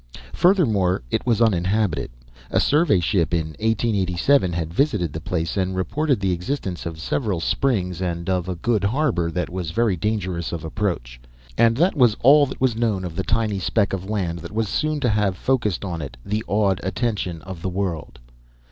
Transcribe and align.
Furthermore, 0.33 1.03
it 1.11 1.27
was 1.27 1.43
uninhabited. 1.43 2.09
A 2.49 2.59
survey 2.59 2.99
ship, 2.99 3.35
in 3.35 3.49
1887, 3.59 4.51
had 4.51 4.73
visited 4.73 5.13
the 5.13 5.21
place 5.21 5.55
and 5.55 5.75
reported 5.75 6.19
the 6.19 6.31
existence 6.31 6.87
of 6.87 6.99
several 6.99 7.39
springs 7.39 8.01
and 8.01 8.27
of 8.27 8.49
a 8.49 8.55
good 8.55 8.83
harbour 8.83 9.29
that 9.29 9.51
was 9.51 9.69
very 9.69 9.95
dangerous 9.95 10.51
of 10.51 10.63
approach. 10.65 11.21
And 11.55 11.77
that 11.77 11.95
was 11.95 12.17
all 12.23 12.47
that 12.47 12.59
was 12.59 12.75
known 12.75 13.05
of 13.05 13.15
the 13.15 13.21
tiny 13.21 13.59
speck 13.59 13.93
of 13.93 14.09
land 14.09 14.39
that 14.39 14.51
was 14.51 14.67
soon 14.67 14.99
to 15.01 15.09
have 15.09 15.37
focussed 15.37 15.85
on 15.85 16.01
it 16.01 16.17
the 16.25 16.43
awed 16.47 16.79
attention 16.81 17.43
of 17.43 17.61
the 17.61 17.69
world. 17.69 18.17